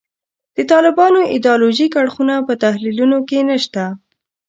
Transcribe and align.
د 0.55 0.57
طالبانو 0.71 1.19
ایدیالوژیک 1.33 1.91
اړخونه 2.01 2.35
په 2.47 2.53
تحلیلونو 2.63 3.17
کې 3.29 3.39
نشته. 3.49 3.83